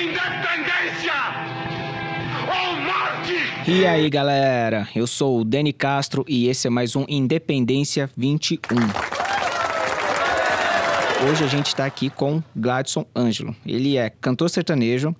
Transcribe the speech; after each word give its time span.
Independência 0.00 1.12
ou 2.48 2.80
morte! 2.80 3.70
E 3.70 3.84
aí, 3.84 4.08
galera? 4.08 4.88
Eu 4.96 5.06
sou 5.06 5.38
o 5.38 5.44
Dani 5.44 5.74
Castro 5.74 6.24
e 6.26 6.48
esse 6.48 6.66
é 6.66 6.70
mais 6.70 6.96
um 6.96 7.04
Independência 7.06 8.08
21. 8.16 8.58
Hoje 11.28 11.44
a 11.44 11.46
gente 11.46 11.76
tá 11.76 11.84
aqui 11.84 12.08
com 12.08 12.42
Gladson 12.56 13.04
Ângelo. 13.14 13.54
Ele 13.66 13.98
é 13.98 14.08
cantor 14.08 14.48
sertanejo 14.48 15.14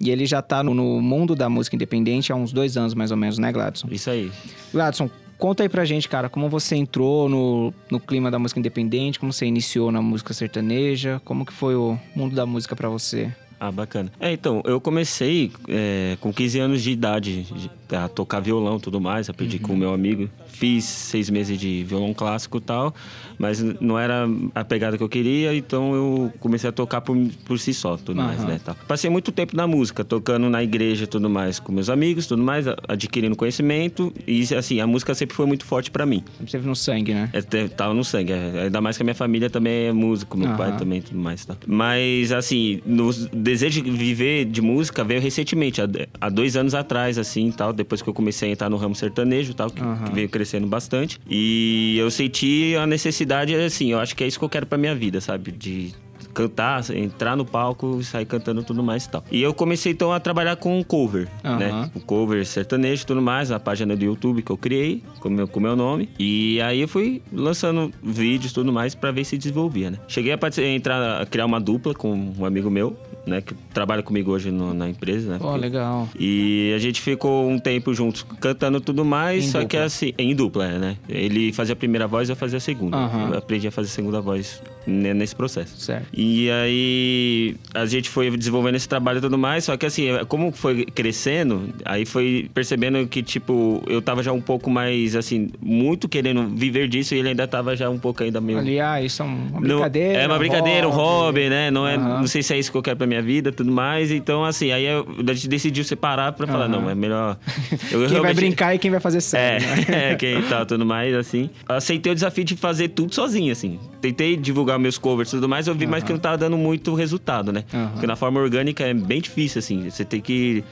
e 0.00 0.10
ele 0.10 0.26
já 0.26 0.42
tá 0.42 0.64
no, 0.64 0.74
no 0.74 1.00
mundo 1.00 1.36
da 1.36 1.48
música 1.48 1.76
independente 1.76 2.32
há 2.32 2.34
uns 2.34 2.52
dois 2.52 2.76
anos, 2.76 2.92
mais 2.92 3.12
ou 3.12 3.16
menos, 3.16 3.38
né, 3.38 3.52
Gladson? 3.52 3.86
Isso 3.88 4.10
aí. 4.10 4.32
Gladson, 4.72 5.08
conta 5.38 5.62
aí 5.62 5.68
pra 5.68 5.84
gente, 5.84 6.08
cara, 6.08 6.28
como 6.28 6.48
você 6.48 6.74
entrou 6.74 7.28
no, 7.28 7.72
no 7.88 8.00
clima 8.00 8.32
da 8.32 8.38
música 8.40 8.58
independente, 8.58 9.20
como 9.20 9.32
você 9.32 9.46
iniciou 9.46 9.92
na 9.92 10.02
música 10.02 10.34
sertaneja, 10.34 11.22
como 11.24 11.46
que 11.46 11.52
foi 11.52 11.76
o 11.76 11.96
mundo 12.16 12.34
da 12.34 12.44
música 12.44 12.74
pra 12.74 12.88
você? 12.88 13.32
Ah, 13.66 13.72
bacana. 13.72 14.12
É, 14.20 14.30
então, 14.30 14.60
eu 14.66 14.78
comecei 14.78 15.50
é, 15.68 16.18
com 16.20 16.30
15 16.30 16.58
anos 16.58 16.82
de 16.82 16.90
idade 16.90 17.46
a 17.92 18.08
tocar 18.08 18.40
violão 18.40 18.76
e 18.76 18.80
tudo 18.80 19.00
mais. 19.00 19.28
Aprendi 19.28 19.58
com 19.58 19.72
o 19.74 19.76
meu 19.76 19.92
amigo. 19.92 20.28
Fiz 20.48 20.84
seis 20.84 21.28
meses 21.28 21.58
de 21.58 21.82
violão 21.84 22.14
clássico 22.14 22.58
e 22.58 22.60
tal, 22.60 22.94
mas 23.36 23.60
não 23.80 23.98
era 23.98 24.24
a 24.54 24.64
pegada 24.64 24.96
que 24.96 25.02
eu 25.02 25.08
queria, 25.08 25.52
então 25.54 25.92
eu 25.94 26.32
comecei 26.38 26.70
a 26.70 26.72
tocar 26.72 27.00
por, 27.00 27.16
por 27.44 27.58
si 27.58 27.74
só, 27.74 27.96
tudo 27.96 28.14
mais, 28.22 28.38
Aham. 28.40 28.48
né? 28.48 28.60
Tá. 28.64 28.72
Passei 28.72 29.10
muito 29.10 29.32
tempo 29.32 29.56
na 29.56 29.66
música, 29.66 30.04
tocando 30.04 30.48
na 30.48 30.62
igreja 30.62 31.04
e 31.04 31.06
tudo 31.08 31.28
mais, 31.28 31.58
com 31.58 31.72
meus 31.72 31.90
amigos, 31.90 32.28
tudo 32.28 32.40
mais, 32.42 32.66
adquirindo 32.86 33.34
conhecimento. 33.34 34.12
E, 34.28 34.42
assim, 34.54 34.78
a 34.80 34.86
música 34.86 35.12
sempre 35.12 35.34
foi 35.34 35.44
muito 35.44 35.64
forte 35.64 35.90
pra 35.90 36.06
mim. 36.06 36.22
Sempre 36.38 36.52
teve 36.52 36.68
no 36.68 36.76
sangue, 36.76 37.12
né? 37.12 37.28
É, 37.32 37.42
tava 37.68 37.92
no 37.92 38.04
sangue. 38.04 38.32
é. 38.32 38.62
Ainda 38.64 38.80
mais 38.80 38.96
que 38.96 39.02
a 39.02 39.04
minha 39.04 39.14
família 39.14 39.50
também 39.50 39.86
é 39.88 39.92
músico, 39.92 40.38
meu 40.38 40.48
Aham. 40.50 40.56
pai 40.56 40.76
também 40.76 41.00
e 41.00 41.02
tudo 41.02 41.18
mais, 41.18 41.44
tá? 41.44 41.56
Mas, 41.66 42.30
assim, 42.30 42.80
no 42.86 43.12
desejo 43.12 43.82
de 43.82 43.90
viver 43.90 44.44
de 44.44 44.62
música 44.62 45.02
veio 45.02 45.20
recentemente, 45.20 45.82
há, 45.82 45.88
há 46.20 46.28
dois 46.28 46.56
anos 46.56 46.74
atrás, 46.76 47.18
assim, 47.18 47.50
tal, 47.50 47.72
depois 47.74 48.00
que 48.00 48.08
eu 48.08 48.14
comecei 48.14 48.48
a 48.48 48.52
entrar 48.52 48.70
no 48.70 48.76
ramo 48.76 48.94
sertanejo 48.94 49.52
tal, 49.54 49.70
que, 49.70 49.82
Aham. 49.82 50.04
que 50.04 50.12
veio 50.14 50.28
crescendo 50.28 50.66
bastante. 50.66 51.20
E 51.28 51.96
eu 51.98 52.10
senti 52.10 52.74
a 52.76 52.86
necessidade, 52.86 53.54
assim, 53.54 53.92
eu 53.92 53.98
acho 54.00 54.14
que 54.16 54.24
é 54.24 54.26
isso 54.26 54.38
que 54.38 54.44
eu 54.44 54.48
quero 54.48 54.66
pra 54.66 54.78
minha 54.78 54.94
vida, 54.94 55.20
sabe? 55.20 55.50
De 55.52 55.92
cantar, 56.32 56.82
entrar 56.96 57.36
no 57.36 57.44
palco 57.44 57.98
e 58.00 58.04
sair 58.04 58.24
cantando 58.24 58.62
tudo 58.64 58.82
mais 58.82 59.04
e 59.04 59.10
tal. 59.10 59.24
E 59.30 59.40
eu 59.42 59.54
comecei 59.54 59.92
então 59.92 60.12
a 60.12 60.18
trabalhar 60.18 60.56
com 60.56 60.82
cover, 60.82 61.28
Aham. 61.44 61.58
né? 61.58 61.90
O 61.94 62.00
cover 62.00 62.44
sertanejo 62.44 63.02
e 63.02 63.06
tudo 63.06 63.22
mais, 63.22 63.50
a 63.52 63.60
página 63.60 63.94
do 63.94 64.04
YouTube 64.04 64.42
que 64.42 64.50
eu 64.50 64.56
criei 64.56 65.00
com 65.20 65.28
meu, 65.28 65.46
com 65.46 65.60
meu 65.60 65.76
nome. 65.76 66.08
E 66.18 66.60
aí 66.62 66.80
eu 66.80 66.88
fui 66.88 67.22
lançando 67.32 67.92
vídeos 68.02 68.50
e 68.50 68.54
tudo 68.54 68.72
mais 68.72 68.94
pra 68.96 69.12
ver 69.12 69.24
se 69.24 69.38
desenvolvia, 69.38 69.92
né? 69.92 69.98
Cheguei 70.08 70.32
a, 70.32 70.38
partic- 70.38 70.64
entrar, 70.64 71.20
a 71.22 71.26
criar 71.26 71.46
uma 71.46 71.60
dupla 71.60 71.94
com 71.94 72.32
um 72.36 72.44
amigo 72.44 72.68
meu, 72.68 72.96
né? 73.26 73.40
Que 73.40 73.54
trabalha 73.72 74.02
comigo 74.02 74.30
hoje 74.32 74.50
no- 74.50 74.74
na 74.74 74.88
empresa, 74.88 75.32
né? 75.32 75.38
Pô, 75.40 75.54
legal. 75.56 76.08
E 76.18 76.72
a 76.74 76.78
gente 76.78 77.00
ficou 77.00 77.48
um 77.48 77.58
tempo 77.58 77.92
juntos 77.94 78.24
cantando 78.40 78.80
tudo 78.80 79.04
mais, 79.04 79.44
Em 79.44 79.48
só 79.48 79.58
dupla. 79.58 79.68
que 79.68 79.76
assim, 79.76 80.12
em 80.18 80.34
dupla, 80.34 80.68
né? 80.78 80.96
Ele 81.08 81.52
fazia 81.52 81.72
a 81.72 81.76
primeira 81.76 82.06
voz, 82.06 82.28
eu 82.28 82.36
fazia 82.36 82.58
a 82.58 82.60
segunda. 82.60 82.96
Aham. 82.96 83.30
Eu 83.32 83.38
aprendi 83.38 83.66
a 83.68 83.70
fazer 83.70 83.88
a 83.88 83.90
segunda 83.90 84.20
voz 84.20 84.62
ne- 84.86 85.14
nesse 85.14 85.34
processo. 85.34 85.78
Certo. 85.80 86.06
E 86.12 86.50
aí 86.50 87.56
a 87.72 87.86
gente 87.86 88.08
foi 88.08 88.30
desenvolvendo 88.36 88.74
esse 88.76 88.88
trabalho 88.88 89.18
e 89.18 89.20
tudo 89.20 89.38
mais, 89.38 89.64
só 89.64 89.76
que 89.76 89.86
assim, 89.86 90.08
como 90.28 90.52
foi 90.52 90.84
crescendo, 90.84 91.68
aí 91.84 92.04
foi 92.04 92.50
percebendo 92.52 93.06
que, 93.06 93.22
tipo, 93.22 93.82
eu 93.86 94.02
tava 94.02 94.22
já 94.22 94.32
um 94.32 94.40
pouco 94.40 94.70
mais, 94.70 95.16
assim, 95.16 95.50
muito 95.60 96.08
querendo 96.08 96.46
viver 96.48 96.88
disso 96.88 97.14
e 97.14 97.18
ele 97.18 97.28
ainda 97.30 97.46
tava 97.46 97.76
já 97.76 97.88
um 97.88 97.98
pouco 97.98 98.22
ainda 98.22 98.40
meio. 98.40 98.58
Ali, 98.58 98.80
ah, 98.80 99.00
isso 99.02 99.22
é 99.22 99.24
uma 99.24 99.60
Não- 99.60 99.76
brincadeira. 99.76 100.18
é 100.18 100.26
uma 100.26 100.38
brincadeira, 100.38 100.88
um 100.88 100.90
hobby, 100.92 101.48
né? 101.48 101.70
Não, 101.70 101.86
é, 101.86 101.96
não 101.96 102.26
sei 102.26 102.42
se 102.42 102.52
é 102.54 102.58
isso 102.58 102.70
que 102.70 102.76
eu 102.78 102.82
quero 102.82 102.96
pra 102.96 103.06
minha 103.06 103.13
vida 103.22 103.52
tudo 103.52 103.70
mais. 103.72 104.10
Então, 104.10 104.44
assim, 104.44 104.70
aí 104.72 104.84
eu- 104.84 105.06
a 105.28 105.32
gente 105.32 105.48
decidiu 105.48 105.84
separar 105.84 106.32
pra 106.32 106.46
falar, 106.46 106.64
Aham. 106.66 106.80
não, 106.82 106.90
é 106.90 106.94
melhor. 106.94 107.36
Eu 107.72 107.76
Quem 107.90 107.98
vai 108.00 108.08
realmente- 108.08 108.34
brincar 108.36 108.74
e 108.74 108.78
quem 108.78 108.90
vai 108.90 109.00
fazer 109.00 109.18
É, 109.18 109.20
sério, 109.20 109.66
né? 109.66 109.84
é, 110.12 110.14
quem 110.14 110.42
tá 110.42 110.64
tudo 110.64 110.84
mais, 110.84 111.14
assim. 111.14 111.50
Aceitei 111.68 112.12
o 112.12 112.14
desafio 112.14 112.44
de 112.44 112.56
fazer 112.56 112.88
tudo 112.88 113.14
sozinho, 113.14 113.52
assim. 113.52 113.78
Tentei 114.00 114.36
divulgar 114.36 114.78
meus 114.78 114.98
covers 114.98 115.28
e 115.28 115.32
tudo 115.36 115.48
mais, 115.48 115.66
eu 115.66 115.74
vi 115.74 115.86
mais 115.86 116.02
que 116.04 116.12
não 116.12 116.18
tava 116.18 116.38
dando 116.38 116.56
muito 116.56 116.94
resultado, 116.94 117.52
né? 117.52 117.64
Aham. 117.72 117.88
Porque 117.92 118.06
na 118.06 118.16
forma 118.16 118.40
orgânica 118.40 118.84
é 118.84 118.94
bem 118.94 119.20
difícil, 119.20 119.58
assim. 119.58 119.88
Você 119.90 120.04
tem 120.04 120.20
que 120.20 120.62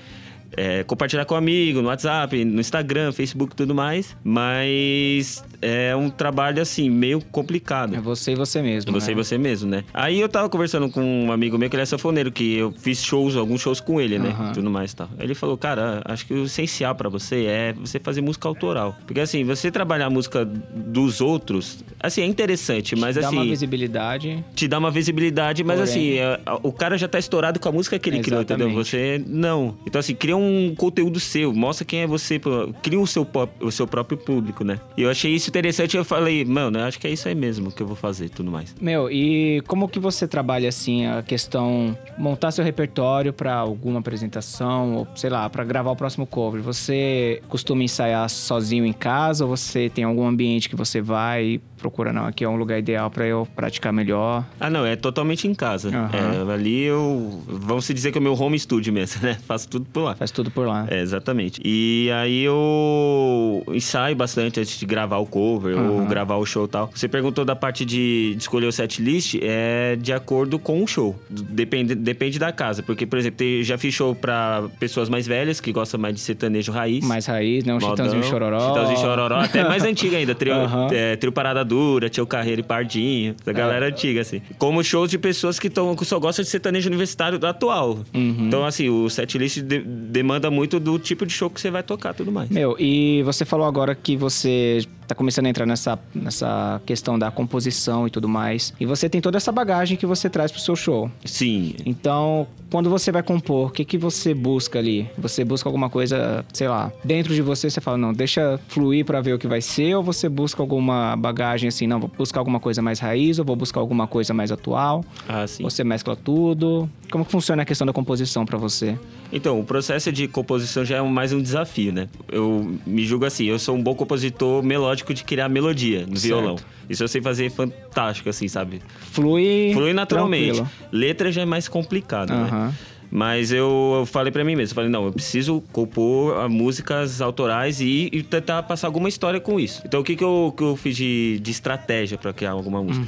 é, 0.56 0.82
compartilhar 0.84 1.24
com 1.24 1.34
amigo, 1.34 1.80
no 1.82 1.88
WhatsApp, 1.88 2.44
no 2.44 2.60
Instagram, 2.60 3.12
Facebook 3.12 3.52
e 3.52 3.56
tudo 3.56 3.74
mais. 3.74 4.16
Mas 4.24 5.44
é 5.60 5.94
um 5.94 6.10
trabalho, 6.10 6.60
assim, 6.60 6.90
meio 6.90 7.20
complicado. 7.20 7.94
É 7.94 8.00
você 8.00 8.32
e 8.32 8.34
você 8.34 8.60
mesmo. 8.60 8.92
Você 8.92 9.06
né? 9.08 9.12
e 9.12 9.14
você 9.14 9.38
mesmo, 9.38 9.70
né? 9.70 9.84
Aí 9.94 10.20
eu 10.20 10.28
tava 10.28 10.48
conversando 10.48 10.90
com 10.90 11.00
um 11.02 11.32
amigo 11.32 11.56
meu 11.58 11.68
que 11.70 11.76
ele 11.76 11.82
é 11.82 11.86
sanfoneiro, 11.86 12.30
que 12.32 12.56
eu 12.56 12.72
fiz 12.72 13.02
shows, 13.02 13.36
alguns 13.36 13.60
shows 13.60 13.80
com 13.80 14.00
ele, 14.00 14.18
né? 14.18 14.30
Aham. 14.30 14.52
Tudo 14.52 14.70
mais 14.70 14.92
e 14.92 14.96
tal. 14.96 15.08
Ele 15.18 15.34
falou, 15.34 15.56
cara, 15.56 16.02
acho 16.04 16.26
que 16.26 16.34
o 16.34 16.44
essencial 16.44 16.94
pra 16.94 17.08
você 17.08 17.44
é 17.46 17.72
você 17.72 17.98
fazer 18.00 18.20
música 18.20 18.48
autoral. 18.48 18.96
Porque 19.06 19.20
assim, 19.20 19.44
você 19.44 19.70
trabalhar 19.70 20.06
a 20.06 20.10
música 20.10 20.44
dos 20.44 21.20
outros, 21.20 21.84
assim, 22.00 22.22
é 22.22 22.26
interessante, 22.26 22.96
mas 22.96 23.16
Dá 23.16 23.30
uma 23.30 23.40
assim. 23.42 23.50
visibilidade. 23.50 24.44
Te 24.54 24.66
dá 24.66 24.78
uma 24.78 24.90
visibilidade, 24.90 25.62
mas 25.62 25.78
Porém- 25.78 25.92
assim, 25.92 26.18
é, 26.18 26.40
o 26.62 26.72
cara 26.72 26.98
já 26.98 27.06
tá 27.08 27.18
estourado 27.18 27.60
com 27.60 27.68
a 27.68 27.72
música 27.72 27.98
que 27.98 28.08
ele 28.10 28.20
criou, 28.20 28.42
entendeu? 28.42 28.68
Exatamente. 28.68 28.88
Você 28.90 29.24
não. 29.26 29.76
Então, 29.86 29.98
assim, 30.00 30.14
cria 30.14 30.36
um 30.36 30.41
conteúdo 30.76 31.20
seu, 31.20 31.52
mostra 31.52 31.84
quem 31.84 32.00
é 32.00 32.06
você, 32.06 32.40
cria 32.82 33.00
o 33.00 33.06
seu, 33.06 33.26
o 33.60 33.70
seu 33.70 33.86
próprio 33.86 34.18
público, 34.18 34.64
né? 34.64 34.80
E 34.96 35.02
eu 35.02 35.10
achei 35.10 35.32
isso 35.32 35.48
interessante, 35.48 35.96
eu 35.96 36.04
falei, 36.04 36.44
mano, 36.44 36.78
eu 36.78 36.84
acho 36.84 36.98
que 36.98 37.06
é 37.06 37.10
isso 37.10 37.28
aí 37.28 37.34
mesmo 37.34 37.70
que 37.70 37.82
eu 37.82 37.86
vou 37.86 37.96
fazer 37.96 38.26
e 38.26 38.28
tudo 38.28 38.50
mais. 38.50 38.74
Meu, 38.80 39.10
e 39.10 39.62
como 39.66 39.88
que 39.88 39.98
você 39.98 40.26
trabalha 40.26 40.68
assim 40.68 41.06
a 41.06 41.22
questão 41.22 41.96
montar 42.18 42.50
seu 42.50 42.64
repertório 42.64 43.32
pra 43.32 43.54
alguma 43.54 44.00
apresentação 44.00 44.94
ou 44.96 45.08
sei 45.14 45.30
lá, 45.30 45.48
pra 45.48 45.64
gravar 45.64 45.90
o 45.90 45.96
próximo 45.96 46.26
cover? 46.26 46.62
Você 46.62 47.42
costuma 47.48 47.82
ensaiar 47.82 48.28
sozinho 48.28 48.84
em 48.84 48.92
casa 48.92 49.44
ou 49.44 49.56
você 49.56 49.90
tem 49.90 50.04
algum 50.04 50.26
ambiente 50.26 50.68
que 50.68 50.76
você 50.76 51.00
vai 51.00 51.44
e 51.44 51.58
procura 51.82 52.12
não, 52.12 52.26
aqui 52.26 52.44
é 52.44 52.48
um 52.48 52.54
lugar 52.54 52.78
ideal 52.78 53.10
pra 53.10 53.26
eu 53.26 53.46
praticar 53.56 53.92
melhor? 53.92 54.46
Ah, 54.60 54.70
não, 54.70 54.86
é 54.86 54.94
totalmente 54.94 55.48
em 55.48 55.54
casa. 55.54 55.88
Aham. 55.88 56.48
É, 56.48 56.52
ali 56.54 56.82
eu. 56.82 57.42
Vamos 57.46 57.84
se 57.84 57.92
dizer 57.92 58.12
que 58.12 58.18
é 58.18 58.20
o 58.20 58.22
meu 58.22 58.34
home 58.40 58.58
studio 58.58 58.92
mesmo, 58.92 59.20
né? 59.26 59.36
Faço 59.46 59.68
tudo 59.68 59.84
por 59.86 60.02
lá. 60.02 60.14
Tudo 60.34 60.50
por 60.50 60.66
lá. 60.66 60.86
É, 60.90 61.00
exatamente. 61.00 61.60
E 61.64 62.10
aí 62.14 62.42
eu 62.44 63.62
ensaio 63.68 64.14
bastante 64.16 64.60
antes 64.60 64.78
de 64.78 64.86
gravar 64.86 65.18
o 65.18 65.26
cover 65.26 65.76
ou 65.76 65.98
Aham. 65.98 66.08
gravar 66.08 66.36
o 66.36 66.46
show 66.46 66.64
e 66.64 66.68
tal. 66.68 66.90
Você 66.94 67.08
perguntou 67.08 67.44
da 67.44 67.54
parte 67.56 67.84
de, 67.84 68.34
de 68.34 68.40
escolher 68.42 68.66
o 68.66 68.72
set 68.72 69.02
list, 69.02 69.36
é 69.42 69.96
de 70.00 70.12
acordo 70.12 70.58
com 70.58 70.82
o 70.82 70.86
show. 70.86 71.18
Depende, 71.28 71.94
depende 71.94 72.38
da 72.38 72.52
casa. 72.52 72.82
Porque, 72.82 73.06
por 73.06 73.18
exemplo, 73.18 73.62
já 73.62 73.76
fiz 73.78 73.94
show 73.94 74.14
pra 74.14 74.64
pessoas 74.78 75.08
mais 75.08 75.26
velhas 75.26 75.60
que 75.60 75.72
gostam 75.72 76.00
mais 76.00 76.14
de 76.14 76.20
sertanejo 76.20 76.72
raiz. 76.72 77.04
Mais 77.04 77.26
raiz, 77.26 77.64
né? 77.64 77.72
Um 77.72 77.76
Modão, 77.76 77.90
chitãozinho 77.90 78.24
chororó. 78.24 78.68
Chitãozinho 78.68 78.98
chororó. 78.98 79.36
Até 79.36 79.64
mais 79.64 79.82
antiga 79.84 80.16
ainda. 80.16 80.34
Trio, 80.34 80.54
Aham. 80.54 80.88
é, 80.92 81.16
trio 81.16 81.32
Parada 81.32 81.64
Dura, 81.64 82.08
Tio 82.08 82.26
Carreira 82.26 82.60
e 82.60 82.64
Pardinho. 82.64 83.34
Essa 83.40 83.52
galera 83.52 83.86
antiga, 83.86 84.20
assim. 84.20 84.40
Como 84.58 84.82
shows 84.82 85.10
de 85.10 85.18
pessoas 85.18 85.58
que, 85.58 85.68
tão, 85.70 85.94
que 85.96 86.04
só 86.04 86.18
gostam 86.18 86.42
de 86.42 86.50
sertanejo 86.50 86.88
universitário 86.88 87.38
atual. 87.46 87.98
Uhum. 88.14 88.46
Então, 88.46 88.64
assim, 88.64 88.88
o 88.88 89.08
setlist 89.10 89.58
de, 89.60 89.78
demanda 90.22 90.50
muito 90.50 90.78
do 90.78 90.98
tipo 90.98 91.26
de 91.26 91.32
show 91.32 91.50
que 91.50 91.60
você 91.60 91.70
vai 91.70 91.82
tocar 91.82 92.14
tudo 92.14 92.30
mais. 92.30 92.48
Meu, 92.48 92.76
e 92.78 93.22
você 93.24 93.44
falou 93.44 93.66
agora 93.66 93.94
que 93.94 94.16
você 94.16 94.86
tá 95.12 95.14
começando 95.14 95.46
a 95.46 95.48
entrar 95.48 95.66
nessa, 95.66 95.98
nessa 96.14 96.80
questão 96.84 97.18
da 97.18 97.30
composição 97.30 98.06
e 98.06 98.10
tudo 98.10 98.28
mais. 98.28 98.72
E 98.80 98.86
você 98.86 99.08
tem 99.08 99.20
toda 99.20 99.36
essa 99.36 99.52
bagagem 99.52 99.96
que 99.96 100.06
você 100.06 100.28
traz 100.28 100.50
pro 100.50 100.60
seu 100.60 100.74
show. 100.74 101.10
Sim. 101.24 101.74
Então, 101.84 102.46
quando 102.70 102.88
você 102.88 103.12
vai 103.12 103.22
compor, 103.22 103.68
o 103.68 103.70
que, 103.70 103.84
que 103.84 103.98
você 103.98 104.32
busca 104.32 104.78
ali? 104.78 105.08
Você 105.18 105.44
busca 105.44 105.68
alguma 105.68 105.90
coisa, 105.90 106.44
sei 106.52 106.68
lá, 106.68 106.90
dentro 107.04 107.34
de 107.34 107.42
você, 107.42 107.68
você 107.68 107.80
fala, 107.80 107.98
não, 107.98 108.12
deixa 108.12 108.58
fluir 108.68 109.04
pra 109.04 109.20
ver 109.20 109.34
o 109.34 109.38
que 109.38 109.46
vai 109.46 109.60
ser, 109.60 109.94
ou 109.94 110.02
você 110.02 110.28
busca 110.28 110.62
alguma 110.62 111.14
bagagem 111.16 111.68
assim, 111.68 111.86
não, 111.86 112.00
vou 112.00 112.10
buscar 112.16 112.40
alguma 112.40 112.58
coisa 112.58 112.80
mais 112.80 112.98
raiz, 112.98 113.38
ou 113.38 113.44
vou 113.44 113.56
buscar 113.56 113.80
alguma 113.80 114.06
coisa 114.06 114.32
mais 114.32 114.50
atual? 114.50 115.04
Ah, 115.28 115.46
sim. 115.46 115.62
Você 115.62 115.84
mescla 115.84 116.16
tudo? 116.16 116.88
Como 117.10 117.24
que 117.26 117.30
funciona 117.30 117.62
a 117.62 117.64
questão 117.66 117.86
da 117.86 117.92
composição 117.92 118.46
pra 118.46 118.56
você? 118.56 118.98
Então, 119.30 119.58
o 119.58 119.64
processo 119.64 120.12
de 120.12 120.28
composição 120.28 120.84
já 120.84 120.96
é 120.96 121.02
mais 121.02 121.32
um 121.32 121.40
desafio, 121.40 121.92
né? 121.92 122.08
Eu 122.30 122.78
me 122.86 123.04
julgo 123.04 123.24
assim, 123.24 123.44
eu 123.44 123.58
sou 123.58 123.74
um 123.74 123.82
bom 123.82 123.94
compositor 123.94 124.62
melódico 124.62 125.01
de 125.12 125.24
criar 125.24 125.48
melodia 125.48 126.00
no 126.06 126.16
Certo. 126.16 126.22
violão. 126.22 126.56
Isso 126.88 127.02
eu 127.02 127.08
sei 127.08 127.22
fazer 127.22 127.50
fantástico, 127.50 128.28
assim, 128.28 128.46
sabe? 128.48 128.82
Flui. 129.12 129.70
Flui 129.72 129.92
naturalmente. 129.94 130.56
tranquilo. 130.56 130.70
Letra 130.92 131.32
já 131.32 131.42
é 131.42 131.46
mais 131.46 131.66
complicado, 131.68 132.30
né? 132.32 132.72
Mas 133.14 133.52
eu, 133.52 134.04
falei 134.06 134.32
pra 134.32 134.42
mim 134.42 134.56
mesmo, 134.56 134.74
falei, 134.74 134.88
não, 134.88 135.04
eu 135.04 135.12
preciso 135.12 135.62
compor 135.70 136.34
ah, 136.38 136.48
músicas 136.48 137.20
autorais 137.20 137.78
e, 137.78 138.08
e 138.10 138.22
tentar 138.22 138.62
passar 138.62 138.86
alguma 138.88 139.06
história 139.06 139.38
com 139.38 139.60
isso. 139.60 139.82
Então 139.84 140.00
o 140.00 140.04
que, 140.04 140.16
que, 140.16 140.24
eu, 140.24 140.54
que 140.56 140.62
eu 140.62 140.74
fiz 140.76 140.96
de, 140.96 141.38
de 141.40 141.50
estratégia 141.50 142.16
pra 142.16 142.32
criar 142.32 142.52
alguma 142.52 142.82
música? 142.82 143.06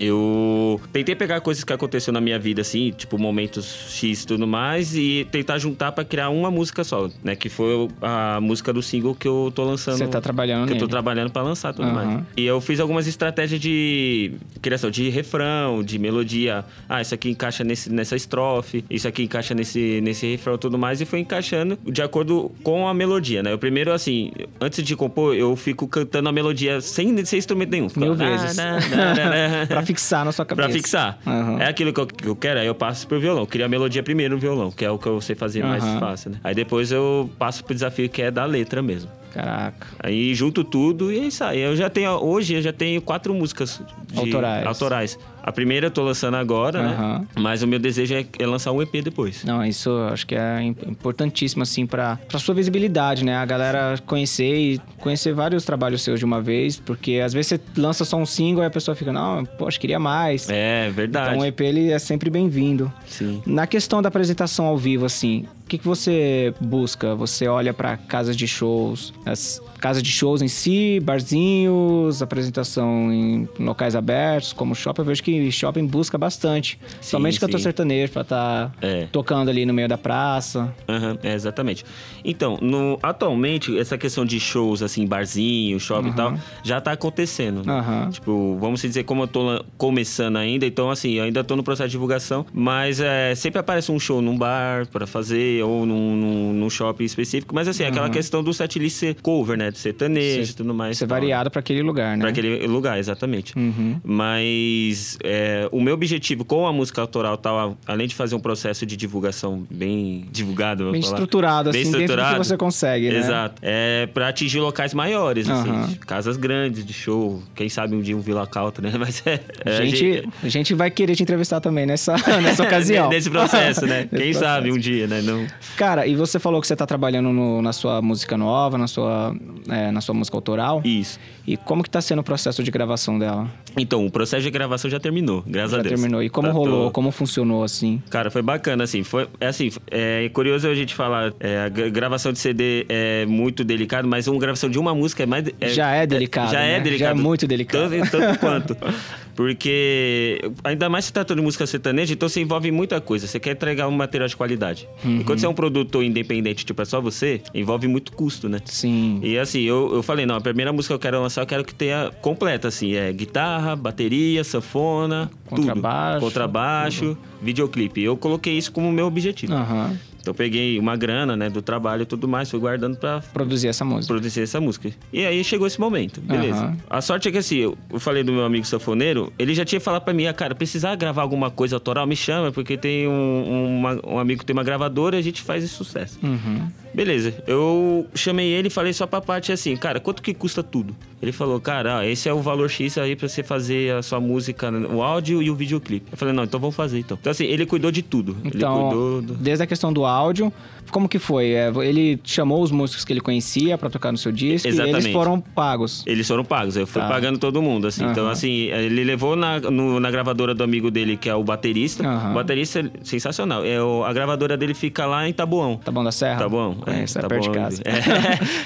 Eu 0.00 0.80
tentei 0.92 1.14
pegar 1.14 1.40
coisas 1.40 1.62
que 1.62 1.72
aconteceu 1.72 2.12
na 2.12 2.20
minha 2.20 2.36
vida, 2.36 2.62
assim, 2.62 2.90
tipo 2.96 3.16
momentos 3.16 3.86
X 3.90 4.24
e 4.24 4.26
tudo 4.26 4.44
mais, 4.44 4.96
e 4.96 5.24
tentar 5.30 5.58
juntar 5.58 5.92
pra 5.92 6.04
criar 6.04 6.30
uma 6.30 6.50
música 6.50 6.82
só, 6.82 7.08
né? 7.22 7.36
Que 7.36 7.48
foi 7.48 7.88
a 8.02 8.40
música 8.40 8.72
do 8.72 8.82
single 8.82 9.14
que 9.14 9.28
eu 9.28 9.52
tô 9.54 9.62
lançando. 9.62 9.98
Você 9.98 10.08
tá 10.08 10.20
trabalhando 10.20 10.66
Que 10.66 10.72
eu 10.72 10.78
tô 10.78 10.84
nele. 10.86 10.90
trabalhando 10.90 11.30
pra 11.30 11.42
lançar 11.42 11.72
tudo 11.72 11.86
Aham. 11.86 11.94
mais. 11.94 12.24
E 12.36 12.44
eu 12.44 12.60
fiz 12.60 12.80
algumas 12.80 13.06
estratégias 13.06 13.60
de 13.60 14.32
criação 14.60 14.90
de 14.90 15.08
refrão, 15.10 15.80
de 15.82 15.96
melodia. 15.96 16.64
Ah, 16.88 17.00
isso 17.00 17.14
aqui 17.14 17.30
encaixa 17.30 17.62
nesse, 17.62 17.88
nessa 17.92 18.16
estrofe, 18.16 18.84
isso 18.90 19.06
aqui 19.06 19.22
encaixa 19.22 19.43
encaixa 19.44 19.54
nesse, 19.54 20.00
nesse 20.02 20.26
refrão 20.26 20.54
e 20.54 20.58
tudo 20.58 20.78
mais, 20.78 21.00
e 21.00 21.04
foi 21.04 21.20
encaixando 21.20 21.78
de 21.84 22.00
acordo 22.02 22.50
com 22.62 22.88
a 22.88 22.94
melodia, 22.94 23.42
né? 23.42 23.52
Eu 23.52 23.58
primeiro, 23.58 23.92
assim, 23.92 24.30
antes 24.60 24.82
de 24.82 24.96
compor, 24.96 25.34
eu 25.36 25.54
fico 25.54 25.86
cantando 25.86 26.28
a 26.28 26.32
melodia 26.32 26.80
sem, 26.80 27.22
sem 27.24 27.38
instrumento 27.38 27.70
nenhum. 27.70 27.88
Fico, 27.88 28.00
Mil 28.00 28.12
"Ah, 28.12 28.14
vezes. 28.16 28.56
na, 28.56 28.72
na, 28.80 29.14
na, 29.14 29.58
na". 29.60 29.66
pra 29.66 29.82
fixar 29.82 30.24
na 30.24 30.32
sua 30.32 30.44
cabeça. 30.46 30.68
Pra 30.68 30.74
fixar. 30.74 31.18
Aham. 31.26 31.60
É 31.60 31.68
aquilo 31.68 31.92
que 31.92 32.00
eu, 32.00 32.06
que 32.06 32.26
eu 32.28 32.36
quero, 32.36 32.60
aí 32.60 32.66
eu 32.66 32.74
passo 32.74 33.06
pro 33.06 33.20
violão. 33.20 33.44
Queria 33.44 33.66
a 33.66 33.68
melodia 33.68 34.02
primeiro 34.02 34.34
no 34.34 34.40
violão, 34.40 34.70
que 34.70 34.84
é 34.84 34.90
o 34.90 34.98
que 34.98 35.06
eu 35.06 35.20
sei 35.20 35.36
fazer 35.36 35.62
mais 35.62 35.84
Aham. 35.84 36.00
fácil, 36.00 36.30
né? 36.30 36.38
Aí 36.42 36.54
depois 36.54 36.90
eu 36.90 37.28
passo 37.38 37.62
pro 37.64 37.74
desafio 37.74 38.08
que 38.08 38.22
é 38.22 38.30
da 38.30 38.44
letra 38.46 38.82
mesmo. 38.82 39.10
Caraca. 39.32 39.86
Aí 39.98 40.32
junto 40.34 40.62
tudo 40.62 41.12
e 41.12 41.18
é 41.18 41.24
isso 41.26 41.42
aí. 41.42 41.60
Eu 41.60 41.74
já 41.74 41.90
tenho, 41.90 42.10
hoje 42.24 42.54
eu 42.54 42.62
já 42.62 42.72
tenho 42.72 43.02
quatro 43.02 43.34
músicas 43.34 43.82
Autorais. 44.16 44.64
autorais. 44.66 45.18
A 45.46 45.52
primeira 45.52 45.88
eu 45.88 45.90
tô 45.90 46.02
lançando 46.02 46.36
agora, 46.38 46.80
Aham. 46.80 47.18
né? 47.18 47.26
Mas 47.36 47.62
o 47.62 47.66
meu 47.66 47.78
desejo 47.78 48.14
é, 48.14 48.24
é 48.38 48.46
lançar 48.46 48.72
um 48.72 48.80
EP 48.80 49.02
depois. 49.04 49.44
Não, 49.44 49.62
isso 49.62 49.90
eu 49.90 50.08
acho 50.08 50.26
que 50.26 50.34
é 50.34 50.62
im- 50.62 50.74
importantíssimo, 50.88 51.62
assim, 51.62 51.84
pra, 51.86 52.16
pra 52.28 52.38
sua 52.38 52.54
visibilidade, 52.54 53.22
né? 53.26 53.36
A 53.36 53.44
galera 53.44 53.96
conhecer 54.06 54.56
e 54.56 54.80
conhecer 55.00 55.34
vários 55.34 55.62
trabalhos 55.66 56.00
seus 56.00 56.18
de 56.18 56.24
uma 56.24 56.40
vez, 56.40 56.78
porque 56.80 57.20
às 57.22 57.34
vezes 57.34 57.48
você 57.48 57.60
lança 57.80 58.06
só 58.06 58.16
um 58.16 58.24
single 58.24 58.64
e 58.64 58.66
a 58.66 58.70
pessoa 58.70 58.94
fica, 58.94 59.12
não, 59.12 59.44
poxa, 59.44 59.78
queria 59.78 59.98
mais. 59.98 60.48
É, 60.48 60.88
verdade. 60.90 61.32
Então 61.34 61.42
o 61.42 61.44
EP 61.44 61.60
ele 61.60 61.90
é 61.90 61.98
sempre 61.98 62.30
bem-vindo. 62.30 62.90
Sim. 63.06 63.42
Na 63.44 63.66
questão 63.66 64.00
da 64.00 64.08
apresentação 64.08 64.64
ao 64.64 64.78
vivo, 64.78 65.04
assim, 65.04 65.44
o 65.64 65.66
que, 65.68 65.76
que 65.76 65.84
você 65.86 66.54
busca? 66.58 67.14
Você 67.14 67.46
olha 67.48 67.74
pra 67.74 67.98
casas 67.98 68.34
de 68.36 68.46
shows, 68.48 69.12
as 69.26 69.60
casas 69.78 70.02
de 70.02 70.10
shows 70.10 70.40
em 70.40 70.48
si, 70.48 71.00
barzinhos, 71.00 72.22
apresentação 72.22 73.12
em 73.12 73.46
locais 73.58 73.94
abertos, 73.94 74.52
como 74.54 74.74
shopping. 74.74 75.02
Eu 75.02 75.06
vejo 75.06 75.22
que 75.22 75.33
shopping 75.50 75.86
busca 75.86 76.16
bastante. 76.18 76.78
Somente 77.00 77.38
cantor 77.40 77.58
sim. 77.60 77.64
sertanejo 77.64 78.12
pra 78.12 78.22
estar 78.22 78.72
É. 78.80 79.06
tocando 79.12 79.48
ali 79.50 79.64
no 79.66 79.72
meio 79.74 79.88
da 79.88 79.98
praça. 79.98 80.74
Aham, 80.88 81.18
é, 81.22 81.34
exatamente. 81.34 81.84
Então, 82.24 82.58
no, 82.60 82.98
atualmente, 83.02 83.76
essa 83.78 83.96
questão 83.98 84.24
de 84.24 84.38
shows, 84.40 84.82
assim, 84.82 85.06
barzinho, 85.06 85.78
shopping 85.78 86.10
e 86.10 86.14
tal, 86.14 86.34
já 86.62 86.80
tá 86.80 86.92
acontecendo. 86.92 87.62
né? 87.64 87.72
Aham. 87.72 88.10
Tipo, 88.10 88.56
vamos 88.60 88.80
dizer, 88.80 89.04
como 89.04 89.22
eu 89.24 89.26
tô 89.26 89.64
começando 89.76 90.36
ainda, 90.36 90.64
então, 90.66 90.90
assim, 90.90 91.12
eu 91.14 91.24
ainda 91.24 91.42
tô 91.44 91.56
no 91.56 91.62
processo 91.62 91.88
de 91.88 91.92
divulgação, 91.92 92.46
mas 92.52 93.00
é, 93.00 93.34
sempre 93.34 93.58
aparece 93.60 93.90
um 93.92 93.98
show 93.98 94.20
num 94.22 94.36
bar 94.36 94.86
pra 94.88 95.06
fazer, 95.06 95.62
ou 95.64 95.84
num, 95.86 96.16
num, 96.16 96.52
num 96.52 96.70
shopping 96.70 97.04
específico, 97.04 97.54
mas, 97.54 97.68
assim, 97.68 97.84
aquela 97.84 98.08
questão 98.10 98.42
do 98.42 98.52
setlist 98.52 98.96
ser 98.96 99.14
cover, 99.22 99.56
né? 99.58 99.70
De 99.70 99.78
sertanejo 99.78 100.50
e 100.52 100.54
tudo 100.54 100.74
mais. 100.74 100.98
Ser 100.98 101.06
variado 101.06 101.50
pra 101.50 101.60
aquele 101.60 101.82
lugar, 101.82 102.16
né? 102.16 102.20
Pra 102.22 102.30
aquele 102.30 102.66
lugar, 102.66 102.98
exatamente. 102.98 103.56
Uhum. 103.58 104.00
Mas 104.04 105.18
é, 105.24 105.68
o 105.72 105.80
meu 105.80 105.94
objetivo 105.94 106.44
com 106.44 106.66
a 106.66 106.72
música 106.72 107.00
autoral 107.00 107.36
tal, 107.36 107.76
além 107.86 108.06
de 108.06 108.14
fazer 108.14 108.34
um 108.34 108.40
processo 108.40 108.84
de 108.84 108.96
divulgação 108.96 109.66
bem 109.70 110.26
divulgado, 110.30 110.92
Bem 110.92 111.02
falar, 111.02 111.14
estruturado, 111.14 111.72
bem 111.72 111.82
assim, 111.82 111.90
dentro 111.92 112.06
do 112.06 112.06
que 112.06 112.12
estruturado, 112.12 112.44
você 112.44 112.56
consegue, 112.56 113.08
né? 113.10 113.18
Exato. 113.18 113.54
É 113.62 114.06
pra 114.12 114.28
atingir 114.28 114.60
locais 114.60 114.92
maiores, 114.94 115.48
assim, 115.48 115.94
casas 116.06 116.36
grandes 116.36 116.84
de 116.84 116.92
show. 116.92 117.42
Quem 117.54 117.68
sabe 117.68 117.94
um 117.96 118.00
dia 118.00 118.16
um 118.16 118.20
Vila 118.20 118.46
Calta, 118.46 118.82
né? 118.82 118.92
Mas 118.98 119.22
é. 119.26 119.40
é, 119.64 119.78
A 119.78 119.84
gente, 119.84 120.28
a 120.42 120.48
gente 120.48 120.74
vai 120.74 120.90
querer 120.90 121.16
te 121.16 121.22
entrevistar 121.22 121.60
também 121.60 121.86
nessa, 121.86 122.14
nessa 122.42 122.62
ocasião. 122.62 123.08
Nesse 123.08 123.30
processo, 123.30 123.86
né? 123.86 124.06
Quem 124.14 124.32
sabe 124.32 124.68
processo. 124.68 124.76
um 124.76 124.78
dia, 124.78 125.06
né? 125.06 125.22
Não... 125.22 125.46
Cara, 125.76 126.06
e 126.06 126.14
você 126.14 126.38
falou 126.38 126.60
que 126.60 126.66
você 126.66 126.76
tá 126.76 126.86
trabalhando 126.86 127.30
no- 127.32 127.62
na 127.62 127.72
sua 127.72 128.02
música 128.02 128.36
nova, 128.36 128.76
na 128.76 128.86
sua, 128.86 129.34
é, 129.68 129.90
na 129.90 130.00
sua 130.00 130.14
música 130.14 130.36
autoral. 130.36 130.82
Isso. 130.84 131.18
E 131.46 131.56
como 131.56 131.82
que 131.82 131.90
tá 131.90 132.00
sendo 132.00 132.20
o 132.20 132.24
processo 132.24 132.62
de 132.62 132.70
gravação 132.70 133.18
dela? 133.18 133.48
Então, 133.76 134.04
o 134.06 134.10
processo 134.10 134.42
de 134.42 134.50
gravação 134.50 134.90
já 134.90 134.98
terminou, 134.98 135.13
graças 135.46 135.72
Já 135.72 135.78
a 135.78 135.82
Deus. 135.82 135.94
terminou. 136.00 136.22
E 136.22 136.28
como 136.28 136.48
Tá 136.48 136.54
rolou? 136.54 136.82
todo- 136.84 136.92
Como 136.92 137.10
funcionou, 137.10 137.62
assim? 137.64 138.02
Cara, 138.10 138.30
foi 138.30 138.42
bacana, 138.42 138.84
assim. 138.84 139.02
Foi, 139.02 139.26
é 139.40 139.46
assim, 139.46 139.70
é 139.90 140.28
curioso 140.32 140.68
a 140.68 140.74
gente 140.74 140.94
falar. 140.94 141.32
é, 141.40 141.60
a 141.64 141.68
gra- 141.68 141.88
gravação 141.88 142.32
de 142.32 142.38
CD 142.38 142.86
é 142.88 143.24
muito 143.26 143.64
delicado, 143.64 144.06
mas 144.08 144.26
uma 144.28 144.38
gravação 144.38 144.68
de 144.70 144.78
uma 144.78 144.94
música 144.94 145.22
é 145.22 145.26
mais. 145.26 145.44
Já 145.62 145.90
é 145.92 146.06
delicado, 146.06 146.50
Já 146.52 146.60
é 146.60 146.78
né? 146.78 146.80
delicado. 146.84 147.08
Já 147.08 147.10
é 147.10 147.22
muito 147.22 147.46
delicado. 147.46 147.90
Tanto, 147.90 148.10
tanto 148.10 148.38
quanto. 148.38 148.76
Porque, 149.34 150.40
ainda 150.62 150.88
mais 150.88 151.06
se 151.06 151.12
trata 151.12 151.34
de 151.34 151.40
música 151.42 151.66
sertaneja, 151.66 152.12
então 152.12 152.28
você 152.28 152.40
envolve 152.40 152.70
muita 152.70 153.00
coisa. 153.00 153.26
Você 153.26 153.40
quer 153.40 153.52
entregar 153.52 153.88
um 153.88 153.92
material 153.92 154.28
de 154.28 154.36
qualidade. 154.36 154.88
Uhum. 155.04 155.20
E 155.20 155.24
quando 155.24 155.38
você 155.40 155.46
é 155.46 155.48
um 155.48 155.54
produtor 155.54 156.04
independente, 156.04 156.64
tipo, 156.64 156.80
é 156.80 156.84
só 156.84 157.00
você, 157.00 157.40
envolve 157.54 157.88
muito 157.88 158.12
custo, 158.12 158.48
né? 158.48 158.60
Sim. 158.64 159.20
E 159.22 159.38
assim, 159.38 159.62
eu, 159.62 159.94
eu 159.94 160.02
falei, 160.02 160.24
não, 160.26 160.36
a 160.36 160.40
primeira 160.40 160.72
música 160.72 160.92
que 160.92 160.96
eu 160.96 161.00
quero 161.00 161.20
lançar, 161.20 161.42
eu 161.42 161.46
quero 161.46 161.64
que 161.64 161.74
tenha 161.74 162.10
completa, 162.20 162.68
assim, 162.68 162.94
é 162.94 163.12
guitarra, 163.12 163.74
bateria, 163.74 164.44
sanfona, 164.44 165.30
Contrabaixo. 165.46 166.18
tudo. 166.18 166.28
Contrabaixo, 166.28 167.18
videoclipe. 167.42 168.02
Eu 168.02 168.16
coloquei 168.16 168.56
isso 168.56 168.72
como 168.72 168.90
meu 168.92 169.06
objetivo. 169.06 169.52
Aham. 169.52 169.98
Então 170.24 170.32
eu 170.32 170.34
peguei 170.34 170.78
uma 170.78 170.96
grana, 170.96 171.36
né, 171.36 171.50
do 171.50 171.60
trabalho 171.60 172.02
e 172.02 172.06
tudo 172.06 172.26
mais, 172.26 172.50
fui 172.50 172.58
guardando 172.58 172.96
pra 172.96 173.20
Produzir 173.20 173.68
essa 173.68 173.84
música. 173.84 174.06
produzir 174.14 174.40
essa 174.40 174.58
música. 174.58 174.90
E 175.12 175.26
aí 175.26 175.44
chegou 175.44 175.66
esse 175.66 175.78
momento, 175.78 176.18
beleza. 176.22 176.60
Aham. 176.64 176.76
A 176.88 177.02
sorte 177.02 177.28
é 177.28 177.30
que 177.32 177.36
assim, 177.36 177.56
eu, 177.56 177.76
eu 177.92 178.00
falei 178.00 178.24
do 178.24 178.32
meu 178.32 178.42
amigo 178.42 178.64
sanfoneiro, 178.64 179.30
ele 179.38 179.54
já 179.54 179.66
tinha 179.66 179.78
falado 179.82 180.02
pra 180.02 180.14
mim, 180.14 180.26
ah, 180.26 180.32
cara, 180.32 180.54
precisar 180.54 180.96
gravar 180.96 181.20
alguma 181.20 181.50
coisa 181.50 181.76
autoral, 181.76 182.06
me 182.06 182.16
chama, 182.16 182.50
porque 182.50 182.78
tem 182.78 183.06
um, 183.06 183.76
uma- 183.78 184.00
um 184.06 184.18
amigo 184.18 184.40
que 184.40 184.46
tem 184.46 184.54
uma 184.56 184.64
gravadora 184.64 185.16
e 185.16 185.18
a 185.18 185.22
gente 185.22 185.42
faz 185.42 185.62
esse 185.62 185.74
sucesso. 185.74 186.18
Uhum. 186.22 186.68
Beleza, 186.94 187.34
eu 187.46 188.06
chamei 188.14 188.48
ele 188.52 188.68
e 188.68 188.70
falei 188.70 188.92
só 188.92 189.06
pra 189.06 189.20
parte 189.20 189.50
assim, 189.52 189.76
cara, 189.76 189.98
quanto 190.00 190.22
que 190.22 190.32
custa 190.32 190.62
tudo? 190.62 190.94
Ele 191.20 191.32
falou, 191.32 191.58
cara, 191.58 191.98
ó, 191.98 192.02
esse 192.02 192.28
é 192.28 192.32
o 192.34 192.40
valor 192.42 192.68
X 192.70 192.98
aí 192.98 193.16
pra 193.16 193.26
você 193.28 193.42
fazer 193.42 193.94
a 193.94 194.02
sua 194.02 194.20
música, 194.20 194.70
o 194.70 195.02
áudio 195.02 195.42
e 195.42 195.50
o 195.50 195.54
videoclipe. 195.54 196.06
Eu 196.12 196.18
falei, 196.18 196.34
não, 196.34 196.44
então 196.44 196.60
vamos 196.60 196.76
fazer 196.76 196.98
então. 196.98 197.16
Então 197.20 197.30
assim, 197.30 197.44
ele 197.44 197.64
cuidou 197.66 197.90
de 197.90 198.02
tudo. 198.02 198.36
ele 198.44 198.52
Então, 198.56 198.88
cuidou 198.88 199.22
do... 199.22 199.34
desde 199.34 199.64
a 199.64 199.66
questão 199.66 199.90
do 199.92 200.04
áudio, 200.04 200.52
como 200.90 201.08
que 201.08 201.18
foi? 201.18 201.52
É, 201.52 201.72
ele 201.82 202.20
chamou 202.24 202.62
os 202.62 202.70
músicos 202.70 203.04
que 203.06 203.12
ele 203.12 203.22
conhecia 203.22 203.78
pra 203.78 203.88
tocar 203.88 204.12
no 204.12 204.18
seu 204.18 204.30
disco 204.30 204.68
e 204.68 204.70
Exatamente. 204.70 205.04
eles 205.06 205.12
foram 205.12 205.40
pagos. 205.40 206.04
Eles 206.06 206.28
foram 206.28 206.44
pagos, 206.44 206.76
eu 206.76 206.86
fui 206.86 207.00
Tá. 207.00 207.08
pagando 207.08 207.38
todo 207.38 207.60
mundo, 207.62 207.86
assim. 207.86 208.04
Então, 208.04 208.24
Aham. 208.24 208.32
assim, 208.32 208.50
ele 208.70 209.02
levou 209.02 209.34
na, 209.34 209.58
no- 209.60 209.98
na 209.98 210.10
gravadora 210.10 210.54
do 210.54 210.62
amigo 210.62 210.90
dele, 210.90 211.16
que 211.16 211.28
é 211.30 211.34
o 211.34 211.42
baterista. 211.42 212.06
Aham. 212.06 212.32
O 212.32 212.34
baterista 212.34 212.80
é 212.80 212.90
sensacional. 213.02 213.64
É, 213.64 213.82
o- 213.82 214.04
a 214.04 214.12
gravadora 214.12 214.56
dele 214.58 214.74
fica 214.74 215.06
lá 215.06 215.26
em 215.26 215.32
Tabuão. 215.32 215.80
Tá 215.82 215.90
bom 215.90 216.04
da 216.04 216.12
Serra? 216.12 216.38
Tá 216.38 216.48
bom? 216.84 216.92
Conheço, 216.92 217.18
é, 217.18 217.22
tá 217.22 217.28
perto 217.28 217.42
de 217.42 217.48
bom. 217.48 217.54
casa. 217.54 217.82
É. 217.84 217.94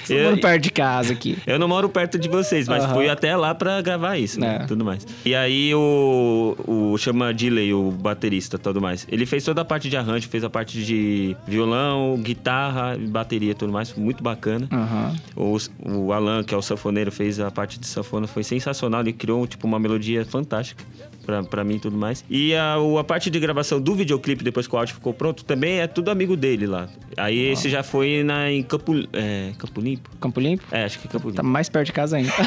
Eu- 0.12 0.24
morando 0.24 0.40
perto 0.40 0.62
de 0.62 0.70
casa 0.70 1.12
aqui. 1.12 1.38
Eu 1.46 1.58
não 1.58 1.68
moro 1.68 1.88
perto 1.88 2.18
de 2.18 2.28
vocês, 2.28 2.68
mas 2.68 2.84
Aham. 2.84 2.94
fui 2.94 3.08
até 3.08 3.36
lá 3.36 3.54
pra 3.54 3.80
gravar 3.80 4.16
isso, 4.18 4.38
né? 4.40 4.60
É. 4.62 4.66
Tudo 4.66 4.84
mais. 4.84 5.06
E 5.24 5.34
aí 5.34 5.74
o, 5.74 6.56
o 6.66 6.98
chama 6.98 7.32
Diley, 7.32 7.72
o 7.72 7.90
baterista 7.90 8.56
e 8.56 8.58
tudo 8.58 8.80
mais. 8.80 9.06
Ele 9.10 9.26
fez 9.26 9.44
toda 9.44 9.60
a 9.62 9.64
parte 9.64 9.88
de 9.88 9.96
arranjo, 9.96 10.28
fez 10.28 10.42
a 10.44 10.50
parte 10.50 10.82
de 10.84 11.36
violão, 11.46 12.16
guitarra, 12.22 12.96
bateria 13.08 13.52
e 13.52 13.54
tudo 13.54 13.72
mais. 13.72 13.94
Muito 13.94 14.22
bacana. 14.22 14.68
Aham. 14.72 15.16
O, 15.36 15.56
o 15.84 16.12
Alan, 16.12 16.42
que 16.42 16.54
é 16.54 16.56
o 16.56 16.62
sanfoneiro, 16.62 17.10
fez 17.12 17.38
a 17.40 17.50
parte 17.50 17.78
de 17.78 17.86
sanfona, 17.86 18.26
foi 18.26 18.42
sensacional. 18.44 19.00
Ele 19.00 19.12
criou, 19.12 19.46
tipo, 19.46 19.66
uma 19.66 19.78
melodia 19.78 20.24
fantástica 20.24 20.84
pra, 21.28 21.42
pra 21.42 21.62
mim 21.62 21.74
e 21.74 21.78
tudo 21.78 21.94
mais. 21.94 22.24
E 22.30 22.54
a, 22.54 22.76
a 22.98 23.04
parte 23.04 23.28
de 23.28 23.38
gravação 23.38 23.78
do 23.78 23.94
videoclipe, 23.94 24.42
depois 24.42 24.66
que 24.66 24.74
o 24.74 24.78
áudio 24.78 24.94
ficou 24.94 25.12
pronto, 25.12 25.44
também 25.44 25.80
é 25.80 25.86
tudo 25.86 26.10
amigo 26.10 26.34
dele 26.34 26.66
lá. 26.66 26.88
Aí 27.18 27.38
esse 27.38 27.68
já 27.68 27.82
foi 27.82 28.22
na, 28.24 28.50
em 28.50 28.62
Campo, 28.62 28.94
é, 29.12 29.50
Campo 29.58 29.78
Limpo? 29.78 30.08
Campo 30.18 30.40
Limpo? 30.40 30.64
É, 30.72 30.84
acho 30.84 30.98
que 30.98 31.06
é 31.06 31.10
Campo 31.10 31.28
Limpo. 31.28 31.36
Tá 31.36 31.42
mais 31.42 31.68
perto 31.68 31.86
de 31.86 31.92
casa 31.92 32.16
ainda. 32.16 32.32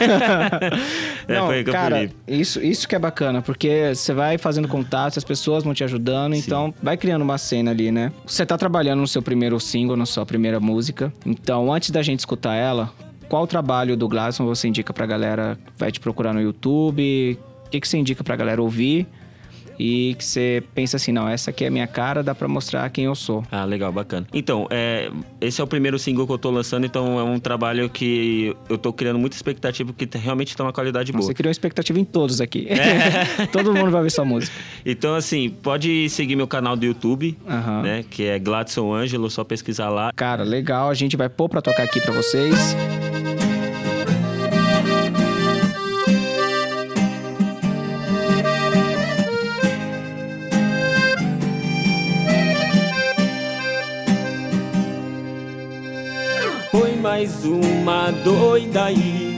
É, 1.28 1.36
Não, 1.36 1.48
foi 1.48 1.60
em 1.60 1.64
Campo 1.64 1.78
cara, 1.78 2.02
Limpo. 2.02 2.16
isso, 2.28 2.60
isso 2.60 2.88
que 2.88 2.96
é 2.96 3.00
bacana, 3.00 3.42
porque 3.42 3.94
você 3.94 4.14
vai 4.14 4.38
fazendo 4.40 4.68
contatos, 4.68 5.18
as 5.18 5.24
pessoas 5.24 5.64
vão 5.64 5.74
te 5.74 5.84
ajudando, 5.84 6.34
então 6.34 6.74
vai 6.82 6.98
criando 6.98 7.22
uma 7.22 7.38
cena 7.38 7.70
ali, 7.72 7.92
né? 7.92 8.12
Você 8.26 8.46
tá 8.46 8.58
trabalhando 8.58 9.00
no 9.02 9.08
seu 9.08 9.22
primeiro 9.22 9.60
single, 9.60 9.96
na 9.96 10.08
sua 10.08 10.26
primeira 10.26 10.60
música. 10.60 11.14
Então, 11.26 11.72
antes 11.72 11.92
da 11.92 12.02
gente 12.02 12.20
escutar 12.20 12.56
ela, 12.56 12.92
qual 13.30 13.46
trabalho 13.46 13.96
do 13.96 14.08
Gladson 14.08 14.46
você 14.46 14.68
indica 14.68 14.92
pra 14.92 15.06
galera 15.06 15.58
que 15.66 15.72
vai 15.78 15.92
te 15.92 16.00
procurar 16.00 16.34
no 16.34 16.42
YouTube? 16.42 17.38
O 17.72 17.72
que, 17.72 17.80
que 17.80 17.88
você 17.88 17.98
indica 17.98 18.22
pra 18.22 18.36
galera 18.36 18.62
ouvir? 18.62 19.08
E 19.80 20.14
que 20.16 20.26
você 20.26 20.62
pensa 20.76 20.98
assim, 20.98 21.14
não, 21.14 21.26
essa 21.26 21.52
aqui 21.52 21.64
é 21.64 21.70
a 21.70 21.72
minha 21.72 21.88
cara, 21.88 22.22
dá 22.22 22.36
pra 22.36 22.50
mostrar 22.50 22.90
quem 22.90 23.06
eu 23.06 23.16
sou. 23.16 23.46
Ah, 23.50 23.64
legal, 23.64 23.94
bacana. 23.94 24.28
Então, 24.34 24.68
é, 24.70 25.10
esse 25.40 25.62
é 25.62 25.64
o 25.64 25.68
primeiro 25.68 25.98
single 25.98 26.28
que 26.28 26.34
eu 26.34 26.38
tô 26.38 26.52
lançando, 26.52 26.86
então 26.86 27.18
é 27.18 27.24
um 27.24 27.40
trabalho 27.40 27.90
que 27.90 28.54
eu 28.68 28.78
tô 28.78 28.92
criando 28.92 29.18
muita 29.18 29.38
expectativa, 29.38 29.94
porque 29.94 30.18
realmente 30.18 30.54
tem 30.54 30.66
uma 30.66 30.74
qualidade 30.74 31.14
boa. 31.14 31.24
Você 31.24 31.34
criou 31.34 31.50
expectativa 31.50 31.98
em 31.98 32.04
todos 32.04 32.42
aqui. 32.42 32.68
Todo 33.54 33.74
mundo 33.74 33.90
vai 33.90 34.04
ver 34.04 34.12
sua 34.12 34.26
música. 34.26 34.54
Então, 34.86 35.16
assim, 35.16 35.50
pode 35.50 36.10
seguir 36.10 36.36
meu 36.36 36.48
canal 36.48 36.76
do 36.76 36.86
YouTube, 36.86 37.38
Aham. 37.50 37.82
né? 37.84 38.06
Que 38.08 38.26
é 38.26 38.38
Gladson 38.38 38.94
Ângelo, 38.94 39.30
só 39.32 39.46
pesquisar 39.46 39.88
lá. 39.90 40.12
Cara, 40.14 40.44
legal. 40.44 40.90
A 40.90 40.94
gente 40.94 41.16
vai 41.16 41.30
pôr 41.30 41.48
pra 41.48 41.62
tocar 41.62 41.84
aqui 41.84 42.02
pra 42.02 42.14
vocês. 42.14 42.76
doida 58.12 58.86
aí 58.86 59.38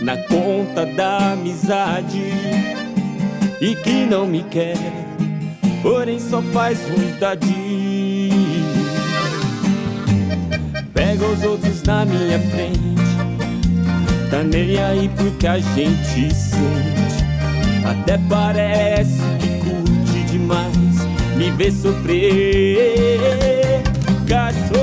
na 0.00 0.16
conta 0.16 0.84
da 0.84 1.32
amizade 1.32 2.22
e 3.60 3.74
que 3.76 4.04
não 4.06 4.26
me 4.26 4.42
quer, 4.44 4.76
porém 5.82 6.18
só 6.18 6.42
faz 6.42 6.80
ruindade. 6.88 7.72
Pega 10.92 11.24
os 11.24 11.42
outros 11.44 11.82
na 11.84 12.04
minha 12.04 12.38
frente, 12.38 12.80
tá 14.30 14.42
nem 14.42 14.78
aí 14.82 15.08
porque 15.16 15.46
a 15.46 15.58
gente 15.58 16.34
sente. 16.34 17.22
Até 17.84 18.18
parece 18.28 19.20
que 19.38 19.48
curte 19.64 20.24
demais 20.30 21.06
me 21.36 21.50
ver 21.52 21.72
sofrer. 21.72 22.42
Gastou 24.26 24.81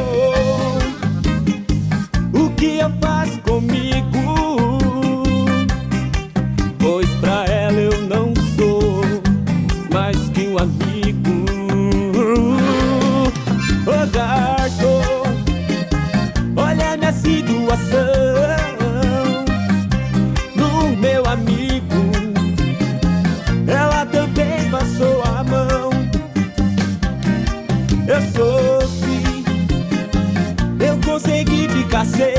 consegui 32.00 32.38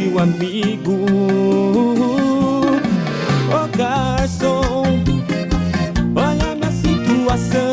que 0.00 0.08
um 0.08 0.18
amigo. 0.18 1.04
Ô 3.52 3.76
garçom, 3.76 4.82
olha 6.16 6.54
minha 6.54 6.72
situação. 6.72 7.69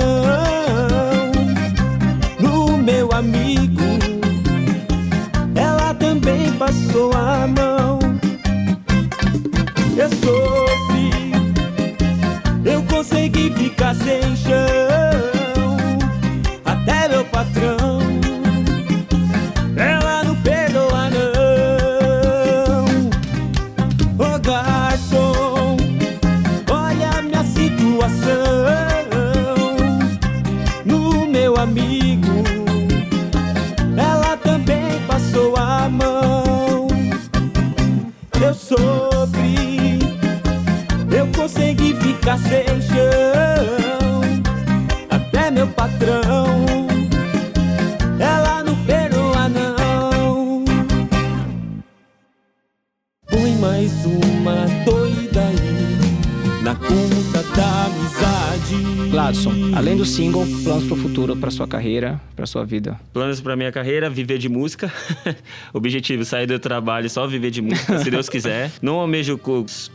Garçom, 24.48 25.76
olha 26.72 27.22
minha 27.22 27.44
situação. 27.44 28.46
No 30.86 31.28
meu 31.28 31.58
amigo, 31.58 32.44
ela 33.98 34.38
também 34.38 35.02
passou 35.06 35.54
a 35.58 35.90
mão. 35.90 36.88
Eu 38.42 38.54
sofri, 38.54 40.00
eu 41.12 41.28
consegui 41.36 41.94
ficar 41.96 42.38
sem 42.38 42.82
chão. 42.82 43.27
Além 59.76 59.96
do 59.96 60.06
single, 60.06 60.46
planos 60.64 60.86
pro 60.86 60.96
futuro, 60.96 61.36
pra 61.36 61.52
sua 61.52 61.68
carreira, 61.68 62.20
pra 62.36 62.46
sua 62.46 62.66
vida. 62.66 63.00
Planos 63.14 63.40
pra 63.42 63.56
minha 63.56 63.72
carreira, 63.72 64.10
viver 64.10 64.38
de 64.38 64.50
música. 64.50 64.92
Objetivo, 65.74 66.26
sair 66.26 66.48
do 66.48 66.58
trabalho 66.60 67.06
e 67.08 67.10
só 67.10 67.28
viver 67.28 67.52
de 67.52 67.62
música, 67.62 68.00
se 68.00 68.10
Deus 68.10 68.28
quiser. 68.30 68.72
Não 68.82 68.96
almejo 68.96 69.40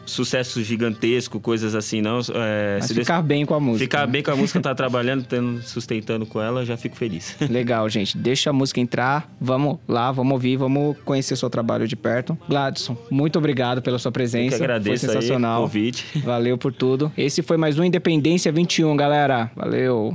sucesso 0.06 0.62
gigantesco, 0.62 1.40
coisas 1.40 1.74
assim, 1.74 2.00
não. 2.00 2.20
É, 2.34 2.76
Mas 2.78 2.86
se 2.86 2.94
Deus- 2.94 3.06
ficar 3.06 3.22
bem 3.22 3.44
com 3.44 3.54
a 3.54 3.60
música. 3.60 3.84
Ficar 3.84 4.06
né? 4.06 4.12
bem 4.12 4.22
com 4.22 4.30
a 4.30 4.36
música, 4.36 4.60
tá 4.60 4.74
trabalhando, 4.74 5.24
tendo, 5.24 5.62
sustentando 5.62 6.26
com 6.26 6.40
ela, 6.40 6.64
já 6.64 6.76
fico 6.76 6.96
feliz. 6.96 7.36
Legal, 7.50 7.88
gente. 7.88 8.16
Deixa 8.16 8.50
a 8.50 8.52
música 8.52 8.80
entrar. 8.80 9.30
Vamos 9.40 9.78
lá, 9.88 10.12
vamos 10.12 10.32
ouvir, 10.32 10.56
vamos 10.56 10.96
conhecer 11.04 11.36
seu 11.36 11.50
trabalho 11.50 11.88
de 11.88 11.96
perto. 11.96 12.36
Gladson, 12.48 12.96
muito 13.10 13.38
obrigado 13.38 13.82
pela 13.82 13.98
sua 13.98 14.08
Eu 14.08 14.12
presença. 14.12 14.56
que 14.56 14.62
agradeço 14.62 15.06
Foi 15.06 15.14
aí 15.14 15.18
o 15.18 15.20
sensacional. 15.22 15.62
convite. 15.62 16.18
Valeu 16.20 16.56
por 16.58 16.72
tudo. 16.72 17.10
Esse 17.16 17.42
foi 17.42 17.56
mais 17.56 17.78
um 17.78 17.84
Independência 17.84 18.50
21, 18.52 18.96
galera. 18.96 19.50
Valeu. 19.62 20.12